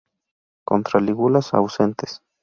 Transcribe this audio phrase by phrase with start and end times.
[0.65, 2.23] Contra-lígulas ausentes.